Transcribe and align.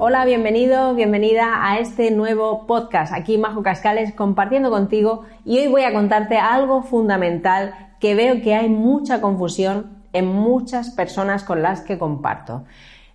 Hola, 0.00 0.24
bienvenido, 0.24 0.94
bienvenida 0.94 1.68
a 1.68 1.80
este 1.80 2.12
nuevo 2.12 2.68
podcast. 2.68 3.12
Aquí 3.12 3.36
Majo 3.36 3.64
Cascales 3.64 4.14
compartiendo 4.14 4.70
contigo 4.70 5.24
y 5.44 5.58
hoy 5.58 5.66
voy 5.66 5.82
a 5.82 5.92
contarte 5.92 6.38
algo 6.38 6.84
fundamental 6.84 7.96
que 7.98 8.14
veo 8.14 8.40
que 8.40 8.54
hay 8.54 8.68
mucha 8.68 9.20
confusión 9.20 10.04
en 10.12 10.26
muchas 10.26 10.90
personas 10.90 11.42
con 11.42 11.62
las 11.62 11.80
que 11.80 11.98
comparto. 11.98 12.62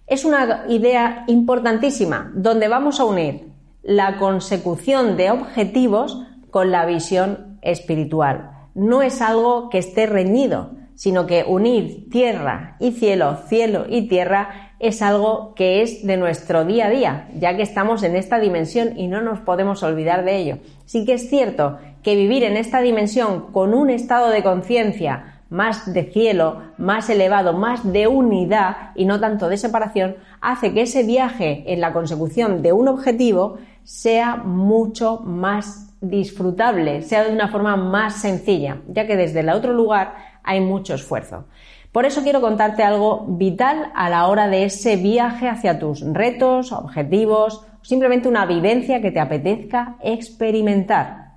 Es 0.08 0.26
una 0.26 0.66
idea 0.68 1.24
importantísima 1.28 2.30
donde 2.36 2.68
vamos 2.68 3.00
a 3.00 3.06
unir 3.06 3.54
la 3.82 4.18
consecución 4.18 5.16
de 5.16 5.32
objetivos 5.32 6.22
con 6.52 6.72
la 6.72 6.86
visión 6.86 7.60
espiritual. 7.62 8.68
No 8.76 9.02
es 9.02 9.22
algo 9.22 9.70
que 9.70 9.78
esté 9.78 10.06
reñido, 10.06 10.72
sino 10.96 11.28
que 11.28 11.46
unir 11.48 12.10
tierra 12.10 12.76
y 12.82 12.92
cielo, 12.92 13.38
cielo 13.48 13.86
y 13.88 14.10
tierra 14.10 14.73
es 14.84 15.02
algo 15.02 15.54
que 15.56 15.82
es 15.82 16.06
de 16.06 16.18
nuestro 16.18 16.66
día 16.66 16.88
a 16.88 16.90
día, 16.90 17.28
ya 17.40 17.56
que 17.56 17.64
estamos 17.64 18.04
en 18.04 18.18
esta 18.18 18.38
dimensión 18.38 19.00
y 19.00 19.08
no 19.08 19.22
nos 19.22 19.40
podemos 19.40 19.82
olvidar 19.82 20.26
de 20.26 20.36
ello. 20.36 20.58
Sí 20.86 21.06
que 21.06 21.14
es 21.14 21.30
cierto 21.30 21.78
que 22.04 22.18
vivir 22.18 22.44
en 22.44 22.58
esta 22.58 22.82
dimensión 22.82 23.52
con 23.54 23.74
un 23.74 23.90
estado 23.90 24.30
de 24.30 24.44
conciencia 24.44 25.40
más 25.50 25.94
de 25.94 26.04
cielo, 26.04 26.62
más 26.78 27.10
elevado, 27.10 27.54
más 27.54 27.94
de 27.94 28.08
unidad 28.08 28.92
y 28.96 29.06
no 29.06 29.22
tanto 29.22 29.48
de 29.48 29.56
separación, 29.56 30.18
hace 30.42 30.74
que 30.74 30.82
ese 30.82 31.04
viaje 31.04 31.64
en 31.68 31.80
la 31.80 31.94
consecución 31.94 32.62
de 32.62 32.74
un 32.74 32.90
objetivo 32.90 33.60
sea 33.84 34.36
mucho 34.36 35.22
más 35.24 35.96
disfrutable, 36.02 37.04
sea 37.04 37.24
de 37.24 37.32
una 37.32 37.48
forma 37.48 37.78
más 37.78 38.16
sencilla, 38.22 38.80
ya 38.90 39.08
que 39.08 39.16
desde 39.16 39.40
el 39.40 39.50
otro 39.50 39.72
lugar 39.72 40.16
hay 40.44 40.60
mucho 40.60 40.96
esfuerzo. 40.96 41.46
Por 41.94 42.06
eso 42.06 42.24
quiero 42.24 42.42
contarte 42.42 42.82
algo 42.82 43.24
vital 43.28 43.92
a 43.94 44.10
la 44.10 44.28
hora 44.28 44.48
de 44.48 44.66
ese 44.66 44.96
viaje 44.96 45.48
hacia 45.48 45.78
tus 45.78 46.02
retos, 46.02 46.72
objetivos, 46.72 47.68
simplemente 47.84 48.28
una 48.28 48.48
vivencia 48.48 49.00
que 49.00 49.12
te 49.12 49.20
apetezca 49.20 49.98
experimentar. 50.02 51.34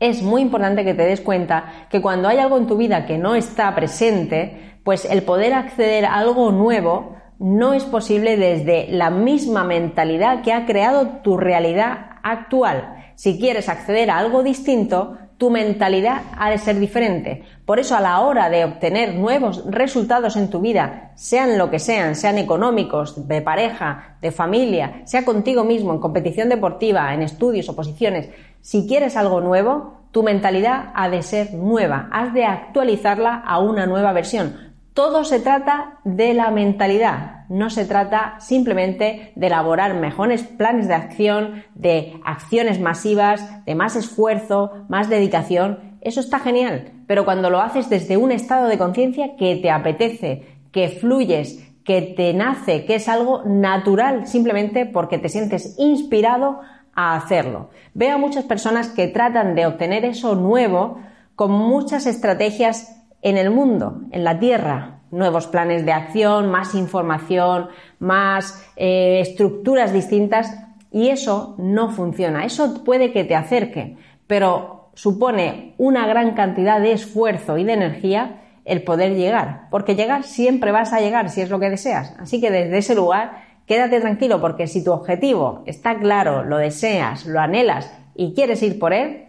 Es 0.00 0.22
muy 0.22 0.42
importante 0.42 0.84
que 0.84 0.94
te 0.94 1.04
des 1.04 1.20
cuenta 1.20 1.86
que 1.88 2.02
cuando 2.02 2.26
hay 2.26 2.38
algo 2.38 2.58
en 2.58 2.66
tu 2.66 2.76
vida 2.76 3.06
que 3.06 3.16
no 3.16 3.36
está 3.36 3.72
presente, 3.76 4.80
pues 4.82 5.04
el 5.04 5.22
poder 5.22 5.54
acceder 5.54 6.04
a 6.04 6.16
algo 6.16 6.50
nuevo 6.50 7.14
no 7.38 7.72
es 7.72 7.84
posible 7.84 8.36
desde 8.36 8.88
la 8.90 9.10
misma 9.10 9.62
mentalidad 9.62 10.42
que 10.42 10.52
ha 10.52 10.66
creado 10.66 11.20
tu 11.22 11.36
realidad 11.36 12.18
actual. 12.24 12.96
Si 13.14 13.38
quieres 13.38 13.68
acceder 13.68 14.10
a 14.10 14.18
algo 14.18 14.42
distinto, 14.42 15.16
tu 15.38 15.50
mentalidad 15.50 16.22
ha 16.38 16.50
de 16.50 16.58
ser 16.58 16.78
diferente. 16.78 17.44
Por 17.64 17.78
eso 17.78 17.94
a 17.94 18.00
la 18.00 18.20
hora 18.20 18.48
de 18.48 18.64
obtener 18.64 19.14
nuevos 19.14 19.64
resultados 19.66 20.36
en 20.36 20.48
tu 20.48 20.60
vida, 20.60 21.12
sean 21.14 21.58
lo 21.58 21.70
que 21.70 21.78
sean, 21.78 22.14
sean 22.14 22.38
económicos, 22.38 23.28
de 23.28 23.42
pareja, 23.42 24.16
de 24.22 24.32
familia, 24.32 25.02
sea 25.04 25.24
contigo 25.24 25.64
mismo, 25.64 25.92
en 25.92 26.00
competición 26.00 26.48
deportiva, 26.48 27.12
en 27.12 27.22
estudios 27.22 27.68
o 27.68 27.76
posiciones, 27.76 28.30
si 28.62 28.86
quieres 28.88 29.16
algo 29.16 29.40
nuevo, 29.40 30.00
tu 30.10 30.22
mentalidad 30.22 30.90
ha 30.94 31.08
de 31.08 31.22
ser 31.22 31.52
nueva, 31.52 32.08
has 32.10 32.32
de 32.32 32.46
actualizarla 32.46 33.42
a 33.46 33.58
una 33.58 33.86
nueva 33.86 34.12
versión. 34.12 34.74
Todo 34.94 35.24
se 35.24 35.40
trata 35.40 35.98
de 36.04 36.32
la 36.32 36.50
mentalidad, 36.50 37.35
no 37.48 37.70
se 37.70 37.84
trata 37.84 38.36
simplemente 38.40 39.32
de 39.34 39.46
elaborar 39.46 39.94
mejores 39.94 40.42
planes 40.42 40.88
de 40.88 40.94
acción, 40.94 41.64
de 41.74 42.20
acciones 42.24 42.80
masivas, 42.80 43.64
de 43.64 43.74
más 43.74 43.96
esfuerzo, 43.96 44.84
más 44.88 45.08
dedicación. 45.08 45.98
Eso 46.00 46.20
está 46.20 46.38
genial, 46.38 46.92
pero 47.06 47.24
cuando 47.24 47.50
lo 47.50 47.60
haces 47.60 47.88
desde 47.88 48.16
un 48.16 48.32
estado 48.32 48.68
de 48.68 48.78
conciencia 48.78 49.36
que 49.36 49.56
te 49.56 49.70
apetece, 49.70 50.46
que 50.72 50.88
fluyes, 50.88 51.66
que 51.84 52.02
te 52.02 52.34
nace, 52.34 52.84
que 52.84 52.96
es 52.96 53.08
algo 53.08 53.42
natural 53.44 54.26
simplemente 54.26 54.86
porque 54.86 55.18
te 55.18 55.28
sientes 55.28 55.76
inspirado 55.78 56.60
a 56.94 57.14
hacerlo. 57.14 57.70
Veo 57.94 58.16
a 58.16 58.18
muchas 58.18 58.44
personas 58.44 58.88
que 58.88 59.06
tratan 59.06 59.54
de 59.54 59.66
obtener 59.66 60.04
eso 60.04 60.34
nuevo 60.34 60.98
con 61.36 61.52
muchas 61.52 62.06
estrategias 62.06 63.02
en 63.22 63.36
el 63.36 63.50
mundo, 63.50 64.00
en 64.10 64.24
la 64.24 64.38
Tierra, 64.38 64.95
nuevos 65.10 65.46
planes 65.46 65.84
de 65.84 65.92
acción, 65.92 66.50
más 66.50 66.74
información, 66.74 67.68
más 67.98 68.66
eh, 68.76 69.20
estructuras 69.20 69.92
distintas 69.92 70.56
y 70.90 71.08
eso 71.08 71.54
no 71.58 71.90
funciona. 71.90 72.44
Eso 72.44 72.84
puede 72.84 73.12
que 73.12 73.24
te 73.24 73.34
acerque, 73.34 73.96
pero 74.26 74.90
supone 74.94 75.74
una 75.78 76.06
gran 76.06 76.34
cantidad 76.34 76.80
de 76.80 76.92
esfuerzo 76.92 77.58
y 77.58 77.64
de 77.64 77.74
energía 77.74 78.42
el 78.64 78.82
poder 78.82 79.14
llegar, 79.14 79.68
porque 79.70 79.94
llegar 79.94 80.24
siempre 80.24 80.72
vas 80.72 80.92
a 80.92 81.00
llegar 81.00 81.30
si 81.30 81.40
es 81.40 81.50
lo 81.50 81.60
que 81.60 81.70
deseas. 81.70 82.14
Así 82.18 82.40
que 82.40 82.50
desde 82.50 82.78
ese 82.78 82.94
lugar 82.94 83.44
quédate 83.66 84.00
tranquilo 84.00 84.40
porque 84.40 84.66
si 84.66 84.82
tu 84.82 84.92
objetivo 84.92 85.62
está 85.66 85.98
claro, 85.98 86.44
lo 86.44 86.58
deseas, 86.58 87.26
lo 87.26 87.40
anhelas 87.40 87.92
y 88.14 88.34
quieres 88.34 88.62
ir 88.62 88.78
por 88.78 88.92
él, 88.92 89.26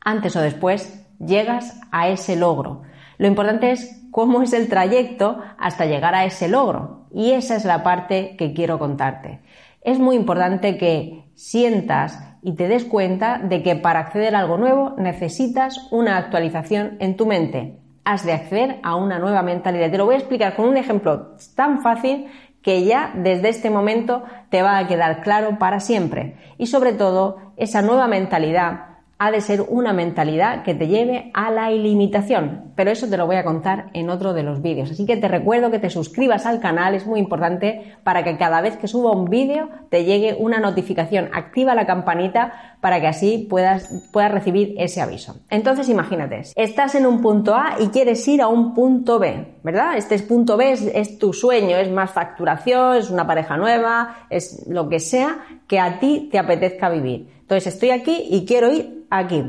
antes 0.00 0.36
o 0.36 0.40
después 0.40 1.04
llegas 1.18 1.80
a 1.90 2.08
ese 2.08 2.36
logro. 2.36 2.82
Lo 3.18 3.26
importante 3.26 3.72
es 3.72 4.03
cómo 4.14 4.42
es 4.42 4.52
el 4.52 4.68
trayecto 4.68 5.40
hasta 5.58 5.86
llegar 5.86 6.14
a 6.14 6.24
ese 6.24 6.46
logro. 6.46 7.08
Y 7.10 7.32
esa 7.32 7.56
es 7.56 7.64
la 7.64 7.82
parte 7.82 8.36
que 8.38 8.52
quiero 8.52 8.78
contarte. 8.78 9.40
Es 9.80 9.98
muy 9.98 10.14
importante 10.14 10.78
que 10.78 11.24
sientas 11.34 12.22
y 12.40 12.52
te 12.54 12.68
des 12.68 12.84
cuenta 12.84 13.38
de 13.38 13.64
que 13.64 13.74
para 13.74 13.98
acceder 13.98 14.36
a 14.36 14.38
algo 14.38 14.56
nuevo 14.56 14.94
necesitas 14.98 15.88
una 15.90 16.16
actualización 16.16 16.96
en 17.00 17.16
tu 17.16 17.26
mente. 17.26 17.80
Has 18.04 18.24
de 18.24 18.34
acceder 18.34 18.78
a 18.84 18.94
una 18.94 19.18
nueva 19.18 19.42
mentalidad. 19.42 19.90
Te 19.90 19.98
lo 19.98 20.04
voy 20.04 20.14
a 20.14 20.18
explicar 20.18 20.54
con 20.54 20.68
un 20.68 20.76
ejemplo 20.76 21.34
tan 21.56 21.82
fácil 21.82 22.28
que 22.62 22.84
ya 22.84 23.10
desde 23.16 23.48
este 23.48 23.68
momento 23.68 24.22
te 24.48 24.62
va 24.62 24.78
a 24.78 24.86
quedar 24.86 25.22
claro 25.22 25.58
para 25.58 25.80
siempre. 25.80 26.36
Y 26.56 26.68
sobre 26.68 26.92
todo, 26.92 27.52
esa 27.56 27.82
nueva 27.82 28.06
mentalidad 28.06 28.93
ha 29.18 29.30
de 29.30 29.40
ser 29.40 29.64
una 29.68 29.92
mentalidad 29.92 30.62
que 30.62 30.74
te 30.74 30.88
lleve 30.88 31.30
a 31.34 31.50
la 31.50 31.70
ilimitación, 31.70 32.72
pero 32.74 32.90
eso 32.90 33.08
te 33.08 33.16
lo 33.16 33.26
voy 33.26 33.36
a 33.36 33.44
contar 33.44 33.90
en 33.92 34.10
otro 34.10 34.32
de 34.32 34.42
los 34.42 34.60
vídeos. 34.60 34.90
Así 34.90 35.06
que 35.06 35.16
te 35.16 35.28
recuerdo 35.28 35.70
que 35.70 35.78
te 35.78 35.90
suscribas 35.90 36.46
al 36.46 36.60
canal, 36.60 36.94
es 36.94 37.06
muy 37.06 37.20
importante 37.20 37.96
para 38.02 38.24
que 38.24 38.36
cada 38.36 38.60
vez 38.60 38.76
que 38.76 38.88
suba 38.88 39.12
un 39.12 39.26
vídeo 39.26 39.68
te 39.88 40.04
llegue 40.04 40.36
una 40.38 40.58
notificación. 40.58 41.30
Activa 41.32 41.74
la 41.74 41.86
campanita 41.86 42.76
para 42.80 43.00
que 43.00 43.06
así 43.06 43.46
puedas, 43.48 44.08
puedas 44.12 44.32
recibir 44.32 44.74
ese 44.78 45.00
aviso. 45.00 45.36
Entonces 45.48 45.88
imagínate, 45.88 46.42
estás 46.56 46.94
en 46.94 47.06
un 47.06 47.22
punto 47.22 47.54
A 47.54 47.76
y 47.80 47.88
quieres 47.88 48.26
ir 48.28 48.42
a 48.42 48.48
un 48.48 48.74
punto 48.74 49.18
B, 49.18 49.54
¿verdad? 49.62 49.96
Este 49.96 50.18
punto 50.18 50.56
B 50.56 50.72
es, 50.72 50.82
es 50.82 51.18
tu 51.18 51.32
sueño, 51.32 51.76
es 51.76 51.90
más 51.90 52.10
facturación, 52.10 52.96
es 52.96 53.10
una 53.10 53.26
pareja 53.26 53.56
nueva, 53.56 54.26
es 54.28 54.66
lo 54.68 54.88
que 54.88 54.98
sea 54.98 55.38
que 55.68 55.78
a 55.78 55.98
ti 55.98 56.28
te 56.30 56.38
apetezca 56.38 56.88
vivir. 56.88 57.34
Entonces 57.44 57.74
estoy 57.74 57.90
aquí 57.90 58.26
y 58.30 58.46
quiero 58.46 58.72
ir 58.72 59.04
aquí. 59.10 59.44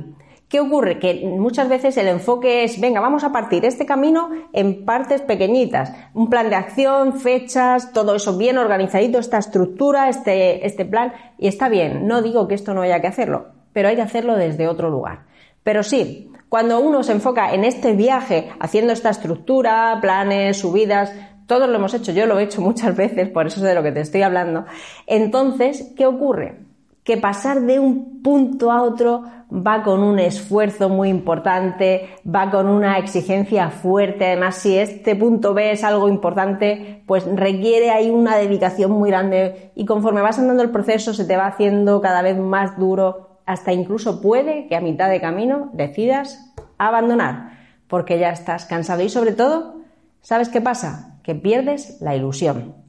¿Qué 0.49 0.59
ocurre? 0.59 0.99
Que 0.99 1.25
muchas 1.25 1.69
veces 1.69 1.95
el 1.95 2.09
enfoque 2.09 2.65
es, 2.65 2.79
venga, 2.81 2.99
vamos 2.99 3.23
a 3.23 3.31
partir 3.31 3.63
este 3.63 3.85
camino 3.85 4.29
en 4.51 4.83
partes 4.83 5.21
pequeñitas, 5.21 5.93
un 6.13 6.29
plan 6.29 6.49
de 6.49 6.57
acción, 6.57 7.13
fechas, 7.13 7.93
todo 7.93 8.15
eso 8.15 8.37
bien 8.37 8.57
organizadito, 8.57 9.17
esta 9.17 9.37
estructura, 9.37 10.09
este, 10.09 10.67
este 10.67 10.83
plan, 10.83 11.13
y 11.37 11.47
está 11.47 11.69
bien, 11.69 12.05
no 12.05 12.21
digo 12.21 12.49
que 12.49 12.55
esto 12.55 12.73
no 12.73 12.81
haya 12.81 12.99
que 12.99 13.07
hacerlo, 13.07 13.47
pero 13.71 13.87
hay 13.87 13.95
que 13.95 14.01
hacerlo 14.01 14.35
desde 14.35 14.67
otro 14.67 14.89
lugar. 14.89 15.25
Pero 15.63 15.81
sí, 15.83 16.31
cuando 16.49 16.81
uno 16.81 17.01
se 17.01 17.13
enfoca 17.13 17.53
en 17.53 17.63
este 17.63 17.93
viaje, 17.93 18.49
haciendo 18.59 18.91
esta 18.91 19.11
estructura, 19.11 19.97
planes, 20.01 20.57
subidas, 20.57 21.13
todos 21.47 21.69
lo 21.69 21.75
hemos 21.75 21.93
hecho, 21.93 22.11
yo 22.11 22.25
lo 22.25 22.39
he 22.39 22.43
hecho 22.43 22.61
muchas 22.61 22.93
veces, 22.97 23.29
por 23.29 23.47
eso 23.47 23.61
es 23.61 23.63
de 23.63 23.73
lo 23.73 23.81
que 23.81 23.93
te 23.93 24.01
estoy 24.01 24.21
hablando, 24.21 24.65
entonces, 25.07 25.93
¿qué 25.95 26.05
ocurre? 26.05 26.64
Que 27.05 27.17
pasar 27.17 27.61
de 27.61 27.79
un 27.79 28.23
punto 28.23 28.71
a 28.71 28.81
otro 28.81 29.23
va 29.51 29.83
con 29.83 30.01
un 30.01 30.17
esfuerzo 30.17 30.89
muy 30.89 31.09
importante, 31.09 32.09
va 32.27 32.49
con 32.49 32.67
una 32.67 32.97
exigencia 32.97 33.69
fuerte. 33.69 34.25
Además, 34.25 34.55
si 34.55 34.75
este 34.75 35.15
punto 35.15 35.53
B 35.53 35.71
es 35.71 35.83
algo 35.83 36.09
importante, 36.09 37.03
pues 37.05 37.23
requiere 37.31 37.91
ahí 37.91 38.09
una 38.09 38.35
dedicación 38.37 38.91
muy 38.91 39.11
grande 39.11 39.71
y 39.75 39.85
conforme 39.85 40.21
vas 40.21 40.39
andando 40.39 40.63
el 40.63 40.71
proceso 40.71 41.13
se 41.13 41.25
te 41.25 41.37
va 41.37 41.45
haciendo 41.45 42.01
cada 42.01 42.23
vez 42.23 42.39
más 42.39 42.77
duro, 42.79 43.37
hasta 43.45 43.71
incluso 43.71 44.19
puede 44.19 44.67
que 44.67 44.75
a 44.75 44.81
mitad 44.81 45.07
de 45.07 45.21
camino 45.21 45.69
decidas 45.73 46.53
abandonar, 46.79 47.51
porque 47.87 48.17
ya 48.17 48.31
estás 48.31 48.65
cansado 48.65 49.03
y 49.03 49.09
sobre 49.09 49.33
todo, 49.33 49.75
¿sabes 50.21 50.49
qué 50.49 50.59
pasa? 50.59 51.19
Que 51.21 51.35
pierdes 51.35 52.01
la 52.01 52.15
ilusión. 52.15 52.84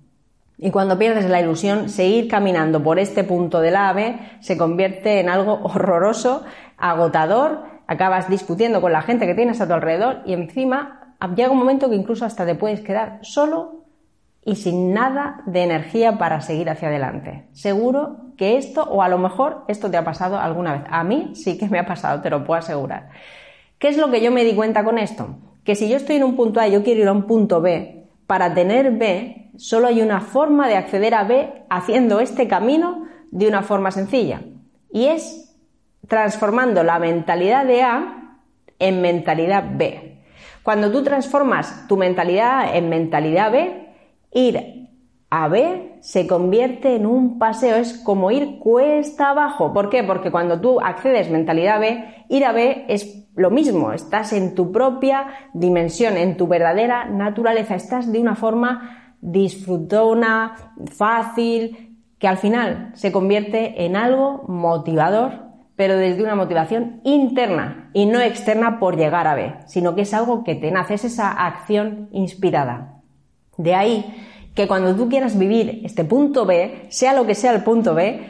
Y 0.58 0.70
cuando 0.70 0.98
pierdes 0.98 1.28
la 1.28 1.40
ilusión, 1.40 1.90
seguir 1.90 2.28
caminando 2.28 2.82
por 2.82 2.98
este 2.98 3.24
punto 3.24 3.60
del 3.60 3.76
ave 3.76 4.18
se 4.40 4.56
convierte 4.56 5.20
en 5.20 5.28
algo 5.28 5.60
horroroso, 5.62 6.44
agotador, 6.78 7.64
acabas 7.86 8.28
discutiendo 8.28 8.80
con 8.80 8.92
la 8.92 9.02
gente 9.02 9.26
que 9.26 9.34
tienes 9.34 9.60
a 9.60 9.66
tu 9.66 9.74
alrededor 9.74 10.22
y 10.24 10.32
encima 10.32 11.14
llega 11.34 11.50
un 11.50 11.58
momento 11.58 11.88
que 11.90 11.96
incluso 11.96 12.24
hasta 12.24 12.46
te 12.46 12.54
puedes 12.54 12.80
quedar 12.80 13.18
solo 13.22 13.84
y 14.44 14.56
sin 14.56 14.94
nada 14.94 15.42
de 15.46 15.62
energía 15.64 16.18
para 16.18 16.40
seguir 16.40 16.70
hacia 16.70 16.88
adelante. 16.88 17.48
Seguro 17.52 18.18
que 18.36 18.56
esto, 18.56 18.82
o 18.84 19.02
a 19.02 19.08
lo 19.08 19.18
mejor 19.18 19.64
esto 19.66 19.90
te 19.90 19.96
ha 19.96 20.04
pasado 20.04 20.38
alguna 20.38 20.72
vez. 20.72 20.82
A 20.88 21.02
mí 21.04 21.32
sí 21.34 21.58
que 21.58 21.68
me 21.68 21.78
ha 21.78 21.86
pasado, 21.86 22.22
te 22.22 22.30
lo 22.30 22.44
puedo 22.44 22.58
asegurar. 22.58 23.10
¿Qué 23.78 23.88
es 23.88 23.98
lo 23.98 24.10
que 24.10 24.22
yo 24.22 24.30
me 24.30 24.44
di 24.44 24.54
cuenta 24.54 24.84
con 24.84 24.98
esto? 24.98 25.36
Que 25.64 25.74
si 25.74 25.88
yo 25.88 25.96
estoy 25.96 26.16
en 26.16 26.24
un 26.24 26.36
punto 26.36 26.60
A 26.60 26.68
y 26.68 26.72
yo 26.72 26.84
quiero 26.84 27.00
ir 27.00 27.08
a 27.08 27.12
un 27.12 27.24
punto 27.24 27.60
B, 27.60 28.04
para 28.26 28.54
tener 28.54 28.92
B 28.92 29.45
solo 29.56 29.88
hay 29.88 30.00
una 30.00 30.20
forma 30.20 30.68
de 30.68 30.76
acceder 30.76 31.14
a 31.14 31.24
B 31.24 31.64
haciendo 31.68 32.20
este 32.20 32.48
camino 32.48 33.06
de 33.30 33.48
una 33.48 33.62
forma 33.62 33.90
sencilla 33.90 34.42
y 34.90 35.06
es 35.06 35.54
transformando 36.08 36.82
la 36.82 36.98
mentalidad 36.98 37.66
de 37.66 37.82
A 37.82 38.38
en 38.78 39.00
mentalidad 39.00 39.64
B. 39.76 40.22
Cuando 40.62 40.90
tú 40.90 41.02
transformas 41.02 41.86
tu 41.86 41.96
mentalidad 41.96 42.76
en 42.76 42.88
mentalidad 42.88 43.52
B, 43.52 43.88
ir 44.32 44.88
a 45.30 45.48
B 45.48 45.98
se 46.00 46.26
convierte 46.26 46.96
en 46.96 47.06
un 47.06 47.38
paseo, 47.38 47.76
es 47.76 47.94
como 47.98 48.30
ir 48.30 48.58
cuesta 48.58 49.30
abajo. 49.30 49.72
¿Por 49.72 49.90
qué? 49.90 50.04
Porque 50.04 50.30
cuando 50.30 50.60
tú 50.60 50.80
accedes 50.80 51.30
mentalidad 51.30 51.80
B, 51.80 52.24
ir 52.28 52.44
a 52.44 52.52
B 52.52 52.84
es 52.88 53.26
lo 53.34 53.50
mismo, 53.50 53.92
estás 53.92 54.32
en 54.32 54.54
tu 54.54 54.72
propia 54.72 55.26
dimensión, 55.52 56.16
en 56.16 56.36
tu 56.36 56.46
verdadera 56.46 57.04
naturaleza, 57.04 57.74
estás 57.74 58.10
de 58.10 58.18
una 58.18 58.34
forma 58.34 59.05
disfrutona, 59.20 60.74
fácil, 60.86 61.96
que 62.18 62.28
al 62.28 62.38
final 62.38 62.92
se 62.94 63.12
convierte 63.12 63.84
en 63.84 63.96
algo 63.96 64.44
motivador, 64.48 65.46
pero 65.76 65.96
desde 65.96 66.22
una 66.22 66.34
motivación 66.34 67.00
interna 67.04 67.90
y 67.92 68.06
no 68.06 68.20
externa 68.20 68.78
por 68.78 68.96
llegar 68.96 69.26
a 69.26 69.34
B, 69.34 69.54
sino 69.66 69.94
que 69.94 70.02
es 70.02 70.14
algo 70.14 70.42
que 70.42 70.54
te 70.54 70.70
nace, 70.70 70.94
es 70.94 71.04
esa 71.04 71.30
acción 71.30 72.08
inspirada. 72.12 73.02
De 73.58 73.74
ahí 73.74 74.04
que 74.54 74.66
cuando 74.66 74.96
tú 74.96 75.08
quieras 75.08 75.38
vivir 75.38 75.82
este 75.84 76.04
punto 76.04 76.46
B, 76.46 76.86
sea 76.88 77.12
lo 77.12 77.26
que 77.26 77.34
sea 77.34 77.54
el 77.54 77.62
punto 77.62 77.94
B, 77.94 78.26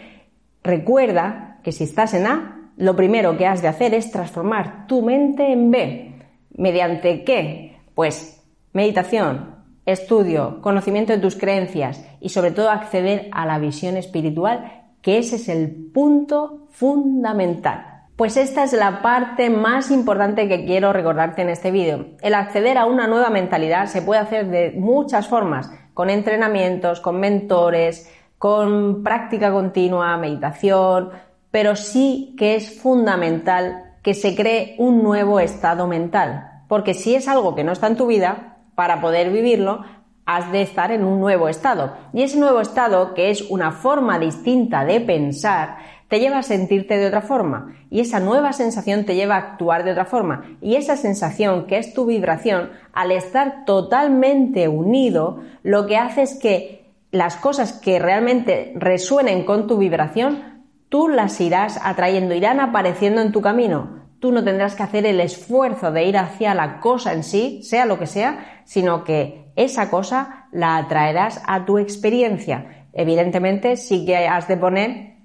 recuerda 0.64 1.60
que 1.62 1.70
si 1.70 1.84
estás 1.84 2.14
en 2.14 2.26
A, 2.26 2.72
lo 2.76 2.96
primero 2.96 3.36
que 3.36 3.46
has 3.46 3.62
de 3.62 3.68
hacer 3.68 3.94
es 3.94 4.10
transformar 4.10 4.86
tu 4.88 5.02
mente 5.02 5.52
en 5.52 5.70
B. 5.70 6.14
¿Mediante 6.56 7.22
qué? 7.22 7.76
Pues 7.94 8.42
meditación, 8.72 9.55
estudio, 9.86 10.60
conocimiento 10.60 11.12
de 11.12 11.20
tus 11.20 11.36
creencias 11.36 12.04
y 12.20 12.28
sobre 12.28 12.50
todo 12.50 12.70
acceder 12.70 13.28
a 13.32 13.46
la 13.46 13.58
visión 13.58 13.96
espiritual, 13.96 14.84
que 15.00 15.18
ese 15.18 15.36
es 15.36 15.48
el 15.48 15.90
punto 15.94 16.66
fundamental. 16.70 18.04
Pues 18.16 18.36
esta 18.36 18.64
es 18.64 18.72
la 18.72 19.02
parte 19.02 19.50
más 19.50 19.90
importante 19.90 20.48
que 20.48 20.64
quiero 20.64 20.92
recordarte 20.92 21.42
en 21.42 21.50
este 21.50 21.70
vídeo. 21.70 22.06
El 22.20 22.34
acceder 22.34 22.78
a 22.78 22.86
una 22.86 23.06
nueva 23.06 23.30
mentalidad 23.30 23.86
se 23.86 24.02
puede 24.02 24.20
hacer 24.20 24.48
de 24.48 24.72
muchas 24.72 25.28
formas, 25.28 25.70
con 25.94 26.10
entrenamientos, 26.10 27.00
con 27.00 27.20
mentores, 27.20 28.10
con 28.38 29.02
práctica 29.02 29.52
continua, 29.52 30.16
meditación, 30.16 31.10
pero 31.50 31.76
sí 31.76 32.34
que 32.38 32.56
es 32.56 32.80
fundamental 32.80 33.94
que 34.02 34.14
se 34.14 34.34
cree 34.34 34.76
un 34.78 35.02
nuevo 35.02 35.40
estado 35.40 35.86
mental, 35.86 36.62
porque 36.68 36.94
si 36.94 37.14
es 37.14 37.28
algo 37.28 37.54
que 37.54 37.64
no 37.64 37.72
está 37.72 37.86
en 37.86 37.96
tu 37.96 38.06
vida, 38.06 38.55
para 38.76 39.00
poder 39.00 39.32
vivirlo, 39.32 39.84
has 40.26 40.52
de 40.52 40.62
estar 40.62 40.92
en 40.92 41.04
un 41.04 41.20
nuevo 41.20 41.48
estado. 41.48 41.94
Y 42.12 42.22
ese 42.22 42.38
nuevo 42.38 42.60
estado, 42.60 43.14
que 43.14 43.30
es 43.30 43.42
una 43.50 43.72
forma 43.72 44.20
distinta 44.20 44.84
de 44.84 45.00
pensar, 45.00 45.78
te 46.08 46.20
lleva 46.20 46.38
a 46.38 46.42
sentirte 46.42 46.98
de 46.98 47.06
otra 47.06 47.22
forma 47.22 47.74
y 47.90 48.00
esa 48.00 48.20
nueva 48.20 48.52
sensación 48.52 49.04
te 49.04 49.16
lleva 49.16 49.34
a 49.34 49.38
actuar 49.38 49.84
de 49.84 49.92
otra 49.92 50.04
forma 50.04 50.44
y 50.60 50.76
esa 50.76 50.96
sensación 50.96 51.66
que 51.66 51.78
es 51.78 51.94
tu 51.94 52.06
vibración, 52.06 52.70
al 52.92 53.10
estar 53.10 53.64
totalmente 53.64 54.68
unido, 54.68 55.40
lo 55.62 55.86
que 55.86 55.96
hace 55.96 56.22
es 56.22 56.38
que 56.38 56.92
las 57.10 57.36
cosas 57.36 57.72
que 57.72 57.98
realmente 57.98 58.72
resuenen 58.76 59.44
con 59.44 59.66
tu 59.66 59.78
vibración, 59.78 60.64
tú 60.88 61.08
las 61.08 61.40
irás 61.40 61.80
atrayendo, 61.82 62.34
irán 62.34 62.60
apareciendo 62.60 63.20
en 63.20 63.32
tu 63.32 63.40
camino. 63.40 64.05
Tú 64.20 64.32
no 64.32 64.42
tendrás 64.42 64.74
que 64.74 64.82
hacer 64.82 65.06
el 65.06 65.20
esfuerzo 65.20 65.92
de 65.92 66.04
ir 66.04 66.16
hacia 66.16 66.54
la 66.54 66.80
cosa 66.80 67.12
en 67.12 67.22
sí, 67.22 67.62
sea 67.62 67.86
lo 67.86 67.98
que 67.98 68.06
sea, 68.06 68.62
sino 68.64 69.04
que 69.04 69.52
esa 69.56 69.90
cosa 69.90 70.48
la 70.52 70.76
atraerás 70.76 71.42
a 71.46 71.64
tu 71.64 71.78
experiencia. 71.78 72.86
Evidentemente 72.92 73.76
sí 73.76 74.06
que 74.06 74.16
has 74.28 74.48
de 74.48 74.56
poner 74.56 75.16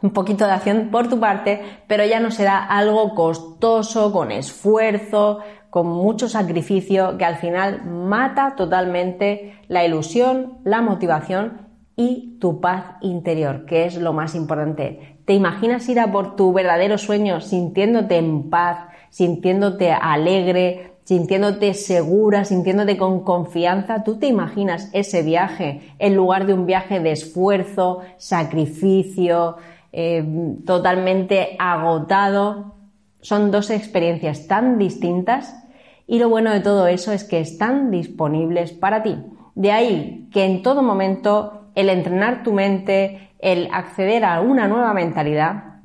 un 0.00 0.10
poquito 0.10 0.46
de 0.46 0.52
acción 0.52 0.88
por 0.90 1.08
tu 1.08 1.18
parte, 1.18 1.60
pero 1.86 2.04
ya 2.04 2.20
no 2.20 2.30
será 2.30 2.64
algo 2.64 3.14
costoso, 3.14 4.12
con 4.12 4.30
esfuerzo, 4.30 5.40
con 5.70 5.86
mucho 5.88 6.28
sacrificio, 6.28 7.18
que 7.18 7.24
al 7.24 7.36
final 7.36 7.84
mata 7.84 8.54
totalmente 8.56 9.60
la 9.68 9.84
ilusión, 9.84 10.58
la 10.64 10.80
motivación 10.80 11.68
y 11.96 12.38
tu 12.40 12.60
paz 12.60 12.96
interior, 13.00 13.66
que 13.66 13.84
es 13.84 13.96
lo 13.96 14.12
más 14.12 14.34
importante. 14.34 15.17
¿Te 15.28 15.34
imaginas 15.34 15.86
ir 15.90 16.00
a 16.00 16.10
por 16.10 16.36
tu 16.36 16.54
verdadero 16.54 16.96
sueño 16.96 17.42
sintiéndote 17.42 18.16
en 18.16 18.48
paz, 18.48 18.88
sintiéndote 19.10 19.92
alegre, 19.92 20.92
sintiéndote 21.04 21.74
segura, 21.74 22.46
sintiéndote 22.46 22.96
con 22.96 23.24
confianza? 23.24 24.04
¿Tú 24.04 24.18
te 24.18 24.26
imaginas 24.26 24.88
ese 24.94 25.22
viaje 25.22 25.82
en 25.98 26.16
lugar 26.16 26.46
de 26.46 26.54
un 26.54 26.64
viaje 26.64 27.00
de 27.00 27.12
esfuerzo, 27.12 28.00
sacrificio, 28.16 29.56
eh, 29.92 30.24
totalmente 30.64 31.56
agotado. 31.58 32.76
Son 33.20 33.50
dos 33.50 33.68
experiencias 33.68 34.46
tan 34.46 34.78
distintas 34.78 35.62
y 36.06 36.20
lo 36.20 36.30
bueno 36.30 36.52
de 36.52 36.60
todo 36.60 36.86
eso 36.86 37.12
es 37.12 37.24
que 37.24 37.40
están 37.40 37.90
disponibles 37.90 38.72
para 38.72 39.02
ti. 39.02 39.16
De 39.54 39.72
ahí 39.72 40.26
que 40.32 40.46
en 40.46 40.62
todo 40.62 40.82
momento 40.82 41.58
el 41.74 41.90
entrenar 41.90 42.42
tu 42.42 42.54
mente, 42.54 43.27
el 43.38 43.68
acceder 43.72 44.24
a 44.24 44.40
una 44.40 44.68
nueva 44.68 44.94
mentalidad, 44.94 45.80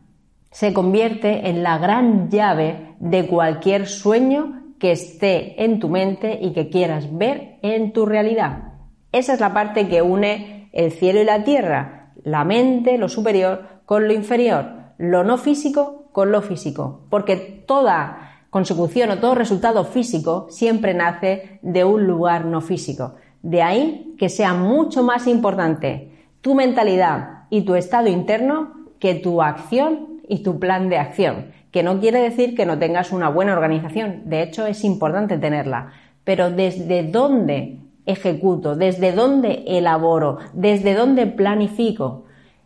se 0.52 0.74
convierte 0.74 1.50
en 1.50 1.64
la 1.64 1.78
gran 1.78 2.30
llave 2.30 2.96
de 3.00 3.28
cualquier 3.28 3.88
sueño 3.88 4.62
que 4.80 4.92
esté 4.92 5.64
en 5.64 5.80
tu 5.80 5.90
mente 5.90 6.38
y 6.42 6.54
que 6.54 6.70
quieras 6.70 7.16
ver 7.18 7.58
en 7.62 7.94
tu 7.94 8.06
realidad. 8.06 8.74
Esa 9.12 9.34
es 9.34 9.40
la 9.40 9.54
parte 9.54 9.88
que 9.88 10.02
une 10.02 10.70
el 10.74 10.92
cielo 10.92 11.22
y 11.22 11.26
la 11.26 11.44
tierra, 11.44 12.12
la 12.24 12.44
mente, 12.44 12.98
lo 12.98 13.10
superior, 13.10 13.82
con 13.86 14.08
lo 14.08 14.14
inferior, 14.14 14.66
lo 14.98 15.24
no 15.24 15.38
físico 15.38 16.10
con 16.12 16.32
lo 16.32 16.42
físico, 16.42 17.06
porque 17.10 17.36
toda 17.68 18.46
consecución 18.50 19.10
o 19.10 19.18
todo 19.18 19.34
resultado 19.36 19.84
físico 19.84 20.48
siempre 20.50 20.94
nace 20.94 21.60
de 21.62 21.84
un 21.84 22.06
lugar 22.06 22.46
no 22.46 22.62
físico. 22.62 23.16
De 23.42 23.62
ahí 23.64 24.16
que 24.18 24.30
sea 24.30 24.54
mucho 24.54 25.04
más 25.04 25.28
importante 25.28 26.28
tu 26.42 26.54
mentalidad 26.56 27.43
y 27.54 27.62
tu 27.62 27.76
estado 27.76 28.08
interno 28.08 28.74
que 28.98 29.14
tu 29.14 29.44
acción 29.44 30.22
y 30.28 30.42
tu 30.42 30.58
plan 30.58 30.90
de 30.90 30.98
acción, 30.98 31.52
que 31.70 31.84
no 31.84 32.00
quiere 32.00 32.20
decir 32.20 32.56
que 32.56 32.66
no 32.66 32.80
tengas 32.80 33.12
una 33.12 33.30
buena 33.30 33.54
organización, 33.54 34.24
de 34.26 34.42
hecho 34.42 34.66
es 34.66 34.84
importante 34.84 35.38
tenerla, 35.38 35.92
pero 36.24 36.50
desde 36.50 37.04
dónde 37.04 37.78
ejecuto, 38.08 38.76
desde 38.76 39.12
dónde 39.12 39.66
elaboro, 39.68 40.40
desde 40.54 40.96
dónde 40.96 41.28
planifico, 41.28 42.24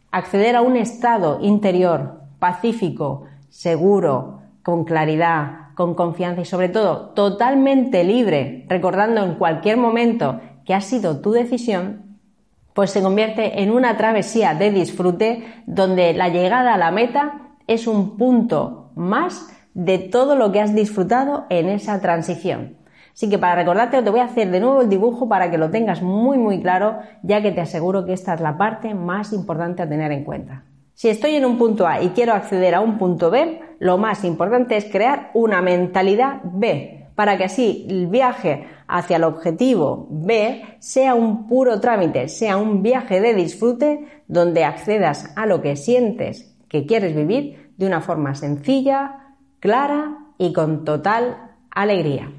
acceder 0.10 0.56
a 0.56 0.62
un 0.62 0.77
estado 0.77 1.39
interior 1.41 2.22
pacífico, 2.39 3.25
seguro, 3.50 4.39
con 4.63 4.86
claridad, 4.86 5.74
con 5.75 5.96
confianza 5.96 6.39
y 6.39 6.46
sobre 6.46 6.70
todo 6.70 7.10
totalmente 7.10 8.06
libre, 8.06 8.65
recordando 8.70 9.22
en 9.25 9.36
cualquier 9.36 9.75
momento 9.75 10.39
que 10.63 10.74
ha 10.74 10.79
sido 10.79 11.20
tu 11.20 11.32
decisión, 11.34 12.07
pues 12.77 12.91
se 12.91 13.01
convierte 13.01 13.63
en 13.63 13.72
una 13.72 13.98
travesía 13.98 14.53
de 14.53 14.69
disfrute 14.69 15.43
donde 15.65 16.13
la 16.13 16.29
llegada 16.29 16.75
a 16.75 16.77
la 16.77 16.91
meta 16.91 17.55
es 17.65 17.88
un 17.88 18.17
punto 18.17 18.91
más 18.93 19.50
de 19.74 19.98
todo 19.98 20.36
lo 20.36 20.51
que 20.51 20.62
has 20.62 20.75
disfrutado 20.75 21.48
en 21.50 21.69
esa 21.69 22.00
transición. 22.01 22.77
Así 23.12 23.31
que 23.31 23.39
para 23.39 23.55
recordarte 23.55 24.03
te 24.03 24.10
voy 24.12 24.19
a 24.19 24.25
hacer 24.25 24.51
de 24.51 24.60
nuevo 24.60 24.81
el 24.81 24.89
dibujo 24.89 25.27
para 25.27 25.50
que 25.50 25.57
lo 25.57 25.72
tengas 25.72 26.03
muy 26.03 26.38
muy 26.38 26.62
claro, 26.62 27.00
ya 27.24 27.41
que 27.41 27.51
te 27.51 27.62
aseguro 27.62 28.05
que 28.05 28.13
esta 28.13 28.36
es 28.36 28.41
la 28.41 28.60
parte 28.60 28.93
más 28.93 29.34
importante 29.34 29.81
a 29.81 29.89
tener 29.89 30.12
en 30.12 30.24
cuenta. 30.24 30.65
Si 30.93 31.10
estoy 31.10 31.34
en 31.34 31.46
un 31.46 31.57
punto 31.57 31.88
A 31.88 32.03
y 32.03 32.10
quiero 32.10 32.34
acceder 32.34 32.75
a 32.75 32.81
un 32.81 33.00
punto 33.00 33.31
B, 33.31 33.60
lo 33.79 33.98
más 33.98 34.24
importante 34.24 34.77
es 34.77 34.86
crear 34.86 35.31
una 35.34 35.63
mentalidad 35.63 36.41
B, 36.43 37.07
para 37.15 37.39
que 37.39 37.46
así 37.46 37.88
el 37.89 38.05
viaje 38.05 38.67
hacia 38.88 39.17
el 39.17 39.24
objetivo 39.24 40.08
B 40.10 40.63
sea 40.79 41.15
un 41.15 41.48
puro 41.48 41.79
trámite, 41.79 42.27
sea 42.27 42.58
un 42.58 42.82
viaje 42.82 43.22
de 43.22 43.34
disfrute 43.34 44.24
donde 44.27 44.63
accedas 44.63 45.32
a 45.36 45.46
lo 45.46 45.62
que 45.62 45.75
sientes 45.75 46.56
que 46.70 46.86
quieres 46.86 47.15
vivir 47.15 47.72
de 47.77 47.86
una 47.86 48.01
forma 48.01 48.36
sencilla, 48.36 49.36
clara 49.60 50.17
y 50.38 50.53
con 50.53 50.86
total 50.86 51.53
alegría. 51.72 52.32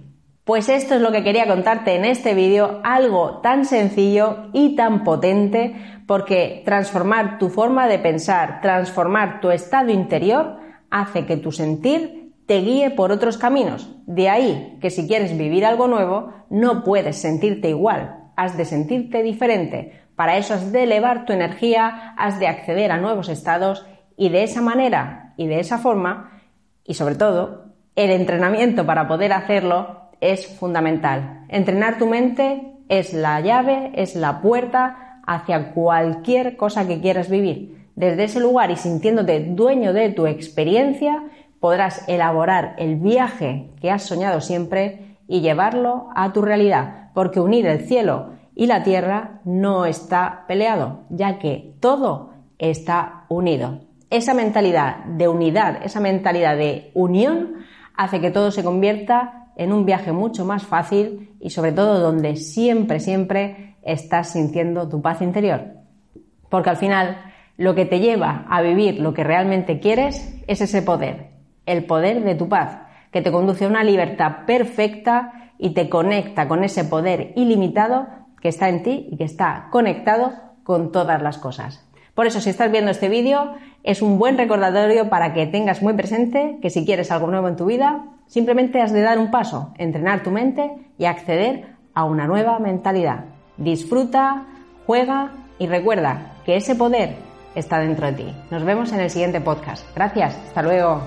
Pues 0.44 0.70
esto 0.70 0.94
es 0.94 1.02
lo 1.02 1.12
que 1.12 1.22
quería 1.22 1.46
contarte 1.46 1.94
en 1.94 2.06
este 2.06 2.34
vídeo, 2.34 2.80
algo 2.82 3.40
tan 3.42 3.66
sencillo 3.66 4.48
y 4.54 4.76
tan 4.76 5.04
potente, 5.04 5.76
porque 6.06 6.62
transformar 6.64 7.38
tu 7.38 7.50
forma 7.50 7.86
de 7.86 7.98
pensar, 7.98 8.62
transformar 8.62 9.40
tu 9.40 9.50
estado 9.50 9.90
interior, 9.90 10.56
hace 10.90 11.26
que 11.26 11.36
tu 11.36 11.52
sentir 11.52 12.17
te 12.48 12.62
guíe 12.62 12.90
por 12.90 13.12
otros 13.12 13.36
caminos. 13.36 13.94
De 14.06 14.30
ahí 14.30 14.78
que 14.80 14.88
si 14.88 15.06
quieres 15.06 15.36
vivir 15.36 15.66
algo 15.66 15.86
nuevo, 15.86 16.32
no 16.48 16.82
puedes 16.82 17.18
sentirte 17.18 17.68
igual, 17.68 18.30
has 18.36 18.56
de 18.56 18.64
sentirte 18.64 19.22
diferente. 19.22 20.00
Para 20.16 20.38
eso 20.38 20.54
has 20.54 20.72
de 20.72 20.84
elevar 20.84 21.26
tu 21.26 21.34
energía, 21.34 22.14
has 22.16 22.40
de 22.40 22.46
acceder 22.46 22.90
a 22.90 22.96
nuevos 22.96 23.28
estados 23.28 23.84
y 24.16 24.30
de 24.30 24.44
esa 24.44 24.62
manera 24.62 25.34
y 25.36 25.46
de 25.46 25.60
esa 25.60 25.76
forma, 25.76 26.40
y 26.84 26.94
sobre 26.94 27.16
todo, 27.16 27.66
el 27.94 28.10
entrenamiento 28.10 28.86
para 28.86 29.06
poder 29.06 29.34
hacerlo 29.34 30.08
es 30.22 30.46
fundamental. 30.46 31.44
Entrenar 31.50 31.98
tu 31.98 32.06
mente 32.06 32.72
es 32.88 33.12
la 33.12 33.42
llave, 33.42 33.92
es 33.94 34.16
la 34.16 34.40
puerta 34.40 35.20
hacia 35.26 35.72
cualquier 35.72 36.56
cosa 36.56 36.88
que 36.88 36.98
quieras 36.98 37.28
vivir. 37.28 37.90
Desde 37.94 38.24
ese 38.24 38.40
lugar 38.40 38.70
y 38.70 38.76
sintiéndote 38.76 39.40
dueño 39.40 39.92
de 39.92 40.08
tu 40.10 40.26
experiencia, 40.26 41.24
podrás 41.60 42.06
elaborar 42.08 42.74
el 42.78 42.96
viaje 42.96 43.70
que 43.80 43.90
has 43.90 44.04
soñado 44.04 44.40
siempre 44.40 45.16
y 45.26 45.40
llevarlo 45.40 46.08
a 46.14 46.32
tu 46.32 46.42
realidad, 46.42 47.10
porque 47.14 47.40
unir 47.40 47.66
el 47.66 47.80
cielo 47.80 48.30
y 48.54 48.66
la 48.66 48.82
tierra 48.82 49.40
no 49.44 49.86
está 49.86 50.44
peleado, 50.48 51.04
ya 51.10 51.38
que 51.38 51.74
todo 51.80 52.30
está 52.58 53.24
unido. 53.28 53.80
Esa 54.10 54.34
mentalidad 54.34 55.04
de 55.04 55.28
unidad, 55.28 55.80
esa 55.84 56.00
mentalidad 56.00 56.56
de 56.56 56.90
unión, 56.94 57.56
hace 57.94 58.20
que 58.20 58.30
todo 58.30 58.50
se 58.50 58.64
convierta 58.64 59.52
en 59.56 59.72
un 59.72 59.84
viaje 59.84 60.12
mucho 60.12 60.44
más 60.44 60.64
fácil 60.64 61.36
y 61.40 61.50
sobre 61.50 61.72
todo 61.72 62.00
donde 62.00 62.36
siempre, 62.36 63.00
siempre 63.00 63.76
estás 63.82 64.30
sintiendo 64.32 64.88
tu 64.88 65.02
paz 65.02 65.20
interior. 65.20 65.74
Porque 66.48 66.70
al 66.70 66.76
final 66.76 67.18
lo 67.56 67.74
que 67.74 67.84
te 67.84 68.00
lleva 68.00 68.46
a 68.48 68.62
vivir 68.62 69.00
lo 69.00 69.12
que 69.12 69.24
realmente 69.24 69.80
quieres 69.80 70.36
es 70.46 70.60
ese 70.60 70.80
poder, 70.80 71.37
el 71.68 71.84
poder 71.84 72.24
de 72.24 72.34
tu 72.34 72.48
paz, 72.48 72.78
que 73.12 73.22
te 73.22 73.30
conduce 73.30 73.64
a 73.64 73.68
una 73.68 73.84
libertad 73.84 74.46
perfecta 74.46 75.52
y 75.58 75.70
te 75.70 75.88
conecta 75.88 76.48
con 76.48 76.64
ese 76.64 76.84
poder 76.84 77.32
ilimitado 77.36 78.06
que 78.40 78.48
está 78.48 78.68
en 78.68 78.82
ti 78.82 79.08
y 79.10 79.16
que 79.16 79.24
está 79.24 79.68
conectado 79.70 80.32
con 80.64 80.92
todas 80.92 81.22
las 81.22 81.38
cosas. 81.38 81.84
Por 82.14 82.26
eso, 82.26 82.40
si 82.40 82.50
estás 82.50 82.70
viendo 82.72 82.90
este 82.90 83.08
vídeo, 83.08 83.52
es 83.84 84.02
un 84.02 84.18
buen 84.18 84.36
recordatorio 84.36 85.08
para 85.08 85.34
que 85.34 85.46
tengas 85.46 85.82
muy 85.82 85.92
presente 85.92 86.58
que 86.60 86.70
si 86.70 86.84
quieres 86.84 87.12
algo 87.12 87.28
nuevo 87.28 87.48
en 87.48 87.56
tu 87.56 87.66
vida, 87.66 88.04
simplemente 88.26 88.82
has 88.82 88.92
de 88.92 89.02
dar 89.02 89.18
un 89.18 89.30
paso, 89.30 89.72
entrenar 89.78 90.22
tu 90.22 90.30
mente 90.30 90.72
y 90.98 91.04
acceder 91.04 91.66
a 91.94 92.04
una 92.04 92.26
nueva 92.26 92.58
mentalidad. 92.58 93.26
Disfruta, 93.56 94.46
juega 94.86 95.32
y 95.58 95.66
recuerda 95.66 96.32
que 96.44 96.56
ese 96.56 96.74
poder 96.74 97.27
está 97.58 97.78
dentro 97.78 98.06
de 98.06 98.12
ti. 98.12 98.36
Nos 98.50 98.64
vemos 98.64 98.92
en 98.92 99.00
el 99.00 99.10
siguiente 99.10 99.40
podcast. 99.40 99.84
Gracias, 99.94 100.34
hasta 100.48 100.62
luego. 100.62 101.02